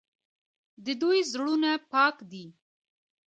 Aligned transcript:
د 0.85 0.87
دوی 1.01 1.19
زړونه 1.31 1.71
پاک 1.91 2.15
دي. 2.31 2.45